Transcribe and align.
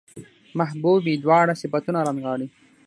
محبوبې 0.59 1.13
دواړه 1.23 1.53
صفتونه 1.61 1.99
رانغاړي 2.07 2.47